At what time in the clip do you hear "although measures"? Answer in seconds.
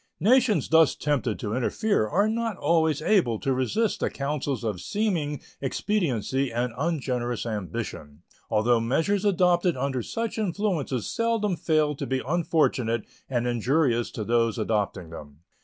8.49-9.25